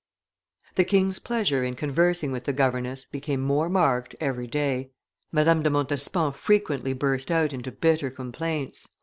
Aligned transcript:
The 0.77 0.83
king's 0.83 1.19
pleasure 1.19 1.63
in 1.63 1.75
conversing 1.75 2.31
with 2.31 2.45
the 2.45 2.53
governess 2.53 3.05
became 3.05 3.39
more 3.39 3.69
marked 3.69 4.15
every 4.19 4.47
day; 4.47 4.89
Madame 5.31 5.61
de 5.61 5.69
Montespan 5.69 6.31
frequently 6.31 6.93
burst 6.93 7.29
out 7.29 7.53
into 7.53 7.71
bitter 7.71 8.09
complaints. 8.09 8.87